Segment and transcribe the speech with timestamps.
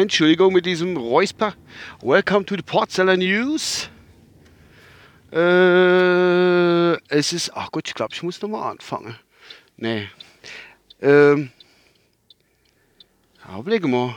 [0.00, 1.52] Entschuldigung mit diesem Räusper.
[2.00, 3.90] Welcome to the Portseller News.
[5.30, 9.14] Äh, es ist, ach Gott, ich glaube, ich muss nochmal anfangen.
[9.76, 10.08] Nee.
[11.02, 11.50] Ähm.
[13.58, 14.16] Überlege mal.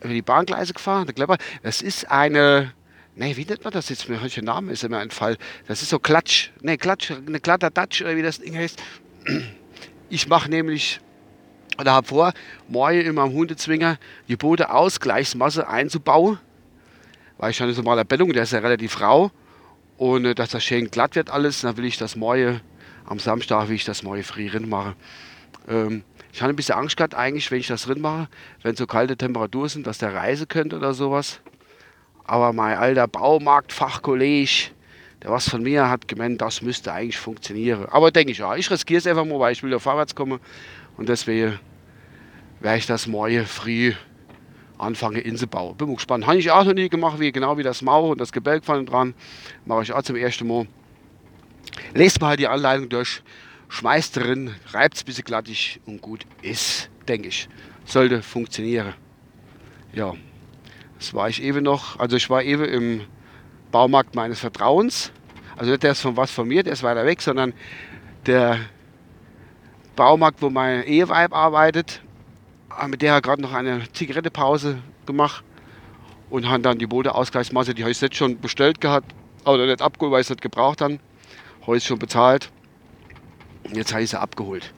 [0.00, 1.36] Über die Bahngleise gefahren, der Klepper.
[1.64, 2.72] Das ist eine.
[3.16, 4.08] Nee, wie nennt man das jetzt?
[4.08, 5.36] Welcher Name ist mir Fall?
[5.66, 6.50] Das ist so Klatsch.
[6.60, 8.80] Nee, Klatsch, eine glatter Dutch oder wie das Ding heißt.
[10.10, 11.00] Ich mache nämlich
[11.78, 12.32] oder habe vor,
[12.68, 16.38] morgen in meinem Hundezwinger die Bodeausgleichsmasse einzubauen
[17.38, 19.30] weil ich so mal der Bellung, der ist ja relativ rau.
[19.96, 22.60] Und äh, dass das schön glatt wird alles, dann will ich das Moje
[23.06, 24.94] am Samstag, will ich das Moje früh drin machen.
[25.68, 28.28] Ähm, ich habe ein bisschen Angst gehabt, eigentlich, wenn ich das drin mache,
[28.62, 31.40] wenn so kalte Temperaturen sind, dass der reisen könnte oder sowas.
[32.24, 34.70] Aber mein alter Baumarktfachkollege,
[35.22, 37.86] der was von mir hat gemeint, das müsste eigentlich funktionieren.
[37.86, 40.40] Aber denke ich, ja, ich riskiere es einfach mal, weil ich will ja vorwärts kommen.
[40.98, 41.58] Und deswegen
[42.60, 43.94] werde ich das morgen früh
[44.78, 45.76] anfange inzubauen.
[45.76, 46.26] Bin mal gespannt.
[46.26, 48.84] Habe ich auch noch nie gemacht, wie, genau wie das Mauer und das Gebälk vorne
[48.84, 49.14] dran.
[49.64, 50.66] Mache ich auch zum ersten Mal.
[51.94, 53.22] Lest mal halt die Anleitung durch,
[53.68, 57.48] schmeißt drin, reibt es ein bisschen glattig und gut ist, denke ich.
[57.84, 58.94] Sollte funktionieren.
[59.92, 60.14] Ja,
[60.98, 61.98] das war ich eben noch.
[61.98, 63.00] Also ich war eben im
[63.70, 65.12] Baumarkt meines Vertrauens.
[65.56, 67.54] Also nicht der ist von was von mir, der ist weiter weg, sondern
[68.26, 68.58] der
[69.94, 72.02] Baumarkt, wo mein Eheweib arbeitet,
[72.78, 74.76] Ah, mit der hat gerade noch eine Zigarettepause
[75.06, 75.42] gemacht
[76.28, 79.14] und haben dann die Bodeausgleichsmasse, die habe ich jetzt schon bestellt gehabt,
[79.46, 80.98] oder nicht abgeholt, weil ich es nicht gebraucht habe.
[81.64, 82.50] Heute schon bezahlt.
[83.64, 84.74] Und jetzt habe ich sie abgeholt.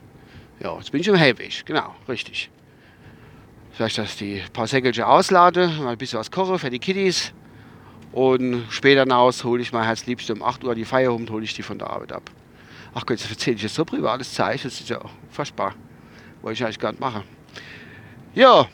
[0.60, 2.50] Ja, jetzt bin ich im Heimweg, genau, richtig.
[3.72, 7.32] Vielleicht, dass ich die paar Säckelchen auslade, mal ein bisschen was koche für die Kiddies.
[8.12, 11.62] Und später hinaus hole ich mein Herzliebste um 8 Uhr die Feierabend, hole ich die
[11.62, 12.30] von der Arbeit ab.
[12.94, 15.74] Ach Gott, jetzt erzähle ich jetzt so privates Zeichen, das ist ja furchtbar.
[16.42, 17.37] Wollte ich eigentlich gar nicht machen.
[18.34, 18.68] Ja,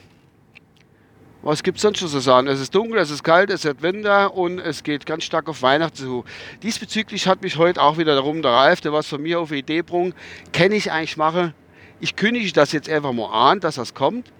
[1.45, 2.47] was gibt es sonst schon zu sagen?
[2.47, 5.61] Es ist dunkel, es ist kalt, es wird Winter und es geht ganz stark auf
[5.61, 6.25] Weihnachten zu.
[6.63, 9.59] Diesbezüglich hat mich heute auch wieder darum der Ralf, der was von mir auf die
[9.59, 10.15] Idee bringt,
[10.53, 11.53] kenne ich eigentlich mache.
[12.01, 14.33] Ich kündige das jetzt einfach mal an, dass das kommt.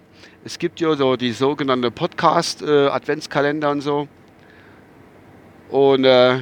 [0.45, 4.09] Es gibt ja so die sogenannte Podcast-Adventskalender äh, und so.
[5.69, 6.41] Und äh,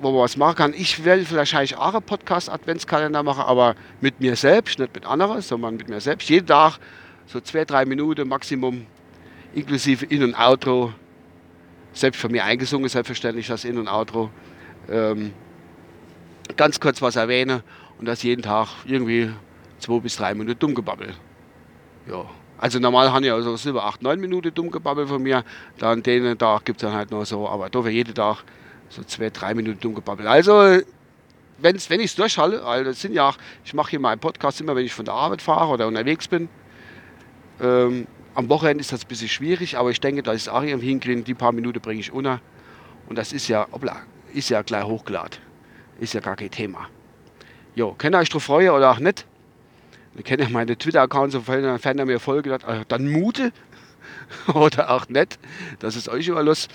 [0.00, 0.74] wo man was machen kann.
[0.74, 5.76] Ich werde vielleicht auch einen Podcast-Adventskalender machen, aber mit mir selbst, nicht mit anderen, sondern
[5.76, 6.28] mit mir selbst.
[6.28, 6.78] Jeden Tag
[7.26, 8.86] so zwei, drei Minuten Maximum,
[9.54, 10.92] inklusive In- und Outro.
[11.92, 14.30] Selbst von mir eingesungen, selbstverständlich das In- und Outro.
[14.88, 15.32] Ähm,
[16.56, 17.62] ganz kurz was erwähnen
[17.98, 19.30] und das jeden Tag irgendwie
[19.78, 21.14] zwei bis drei Minuten dummgebabbel.
[22.08, 22.24] Ja.
[22.60, 25.44] Also normal haben ja so über acht, neun Minuten dummgebabbel von mir.
[25.78, 28.42] Dann den Tag gibt es dann halt noch so, aber dafür jeden Tag
[28.88, 30.28] so zwei, drei Minuten dumm gebabbelt.
[30.28, 30.80] Also,
[31.58, 33.34] wenn's, wenn ich es durchhalte, also sind ja,
[33.64, 36.48] ich mache hier meinen Podcast immer, wenn ich von der Arbeit fahre oder unterwegs bin.
[37.60, 40.88] Ähm, am Wochenende ist das ein bisschen schwierig, aber ich denke, da ist auch irgendwie
[40.88, 41.24] hinkriegen.
[41.24, 42.40] Die paar Minuten bringe ich unter.
[43.08, 43.96] Und das ist ja, obla,
[44.32, 45.38] ist ja gleich hochgeladen.
[45.98, 46.88] Ist ja gar kein Thema.
[47.74, 49.26] Jo, könnt ihr euch drauf freuen oder auch nicht?
[50.16, 52.48] Ihr kennt ja meine Twitter-Accounts, sofern ihr mir folgt,
[52.88, 53.52] dann mute
[54.54, 55.38] oder auch nicht.
[55.78, 56.68] Das ist euch los.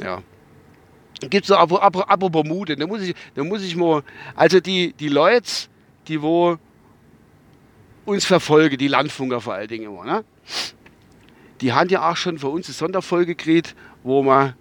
[0.00, 0.22] Ja,
[1.30, 4.02] gibt es noch apropos Mute, da muss ich, da muss ich mal,
[4.34, 5.50] also die, die Leute,
[6.08, 6.58] die wo
[8.04, 10.24] uns verfolgen, die Landfunker vor allen Dingen immer, ne?
[11.60, 14.56] die haben ja auch schon für uns eine Sonderfolge gekriegt, wo wir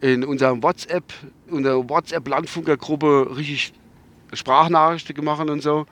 [0.00, 1.04] in unserem WhatsApp,
[1.48, 3.72] unserer WhatsApp-Landfunkergruppe richtig
[4.32, 5.86] Sprachnachrichten gemacht und so.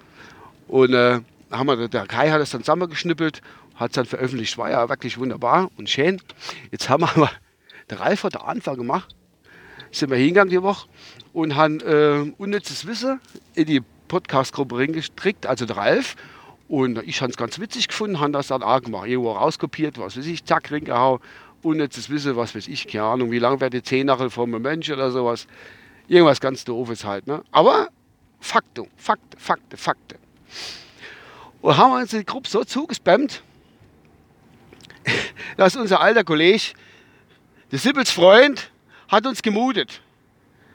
[0.69, 1.21] Und äh,
[1.51, 3.41] haben wir, der Kai hat das dann zusammengeschnippelt,
[3.77, 6.21] hat es dann veröffentlicht, war ja wirklich wunderbar und schön.
[6.71, 7.31] Jetzt haben wir aber,
[7.89, 9.17] der Ralf hat den Anfang gemacht
[9.99, 10.89] sind wir hingegangen die Woche
[11.33, 13.21] und haben äh, unnützes Wissen
[13.55, 16.17] in die Podcast-Gruppe reingestrickt, also der Ralf.
[16.69, 19.07] Und ich habe es ganz witzig gefunden, haben das dann auch gemacht.
[19.07, 21.21] Irgendwo rauskopiert, was weiß ich, zack, reingehauen.
[21.63, 25.11] unnützes Wissen, was weiß ich, keine Ahnung, wie lang wäre die Zehennachel vom Mensch oder
[25.11, 25.47] sowas.
[26.09, 27.27] Irgendwas ganz doofes halt.
[27.27, 27.43] Ne?
[27.51, 27.89] Aber
[28.41, 30.17] Faktum, Fakte, Fakte, Fakte.
[31.61, 33.43] Und haben uns die Gruppe so zugespammt,
[35.57, 36.75] dass unser alter Kollege,
[37.73, 38.71] der Sippels Freund,
[39.09, 40.01] hat uns gemutet.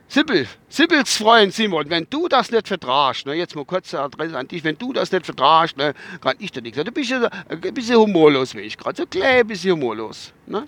[0.07, 4.45] Sibyl, Sibyls Freund Simon, wenn du das nicht vertragst, ne, jetzt mal kurz Adresse an
[4.45, 6.77] dich, wenn du das nicht vertragst, ne, kann ich dir nichts.
[6.83, 10.33] Du bist ja ein bisschen humorlos, wie ich gerade, so klein ein bisschen humorlos.
[10.47, 10.67] Ne?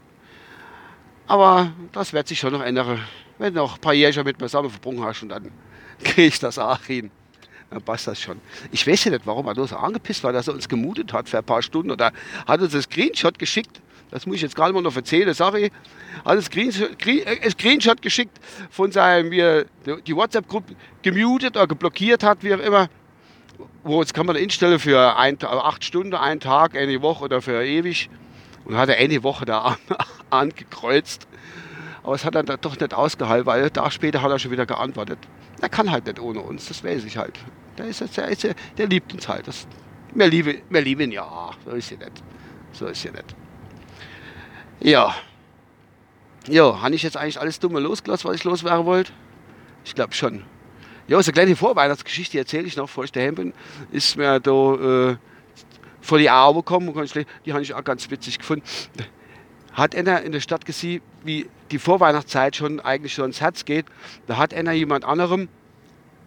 [1.27, 3.01] Aber das wird sich schon noch ändern,
[3.37, 5.51] wenn du noch ein paar Jährchen mit mir zusammen verbrungen hast und dann
[6.05, 7.11] kriege ich das auch hin.
[7.69, 8.39] Dann passt das schon.
[8.71, 11.39] Ich weiß ja nicht, warum er so angepisst war, dass er uns gemutet hat für
[11.39, 12.13] ein paar Stunden oder
[12.47, 15.71] hat uns das Screenshot geschickt das muss ich jetzt gerade mal noch erzählen, sorry,
[16.23, 18.39] hat ein Screenshot geschickt
[18.69, 19.65] von seinem, wie er
[20.05, 22.89] die WhatsApp-Gruppe gemutet oder geblockiert hat, wie auch immer.
[23.83, 27.41] Wo jetzt kann man da instellen für ein, acht Stunden, einen Tag, eine Woche oder
[27.41, 28.09] für ewig.
[28.65, 29.77] Und hat er eine Woche da
[30.29, 31.27] angekreuzt.
[32.03, 34.65] Aber es hat er dann doch nicht ausgehalten, weil da später hat er schon wieder
[34.65, 35.19] geantwortet.
[35.61, 37.39] Er kann halt nicht ohne uns, das weiß ich halt.
[37.77, 38.47] Der, ist der, ist,
[38.77, 39.47] der liebt uns halt.
[39.47, 39.67] Das,
[40.13, 41.51] wir, lieben, wir lieben ja.
[41.65, 42.23] So ist sie nicht.
[42.73, 43.35] So ist sie nicht.
[44.79, 45.15] Ja.
[46.47, 49.13] Ja, habe ich jetzt eigentlich alles dumme losgelassen, was ich loswerden wollte?
[49.85, 50.43] Ich glaube schon.
[51.07, 53.53] Ja, so eine kleine Vorweihnachtsgeschichte erzähle ich noch, bevor ich daheim bin.
[53.91, 55.17] Ist mir da äh,
[56.01, 56.93] vor die Augen gekommen,
[57.45, 58.63] die habe ich auch ganz witzig gefunden.
[59.73, 63.85] Hat einer in der Stadt gesehen, wie die Vorweihnachtszeit schon eigentlich so ins Herz geht.
[64.27, 65.49] Da hat einer jemand anderem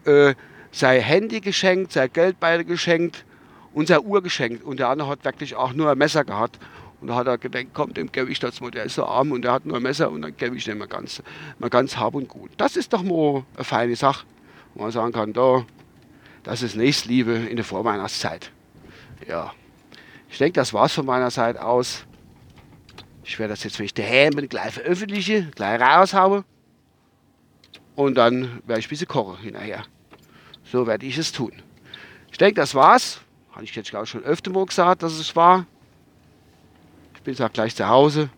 [0.05, 0.35] äh,
[0.73, 3.25] sein Handy geschenkt, sein Geldbeutel geschenkt
[3.73, 4.65] und sein Uhr geschenkt.
[4.65, 6.59] Und der andere hat wirklich auch nur ein Messer gehabt.
[7.01, 9.33] Und da hat er gedacht, komm, dem gebe ich das mal, der ist so arm
[9.33, 11.23] und der hat nur ein Messer und dann gebe ich dem mal ganz,
[11.59, 12.51] mal ganz hab und gut.
[12.57, 14.27] Das ist doch mal eine feine Sache,
[14.75, 15.67] wo man sagen kann, da,
[16.43, 18.51] das ist Nächstliebe in der Vorweihnachtszeit.
[19.29, 19.53] Ja,
[20.31, 22.07] ich denke, das war's von meiner Seite aus.
[23.25, 26.45] Ich werde das jetzt, wenn ich daheim bin, gleich veröffentliche, gleich raushaue.
[27.95, 29.85] Und dann werde ich ein bisschen kochen hinterher.
[30.65, 31.53] So werde ich es tun.
[32.31, 33.21] Ich denke, das war's.
[33.53, 35.67] Habe ich jetzt, glaube ich, schon öfter mal gesagt, dass es war
[37.27, 38.31] bin auch gleich zu Hause.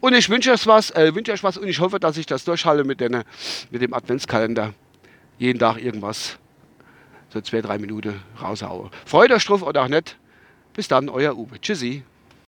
[0.00, 2.44] Und ich wünsche euch was, äh, wünsche euch was und ich hoffe, dass ich das
[2.44, 3.22] durchhalte mit, den,
[3.70, 4.74] mit dem Adventskalender.
[5.38, 6.38] Jeden Tag irgendwas,
[7.30, 8.90] so zwei, drei Minuten raushaue.
[9.06, 10.18] Freut euch drauf oder auch nicht.
[10.74, 11.60] Bis dann, euer Uwe.
[11.60, 12.02] Tschüssi.